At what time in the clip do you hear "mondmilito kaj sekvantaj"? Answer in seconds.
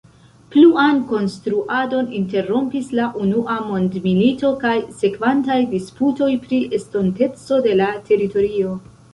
3.67-5.61